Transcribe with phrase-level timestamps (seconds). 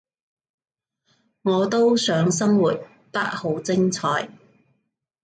[1.43, 2.73] 我都想生活
[3.11, 4.29] 得好精彩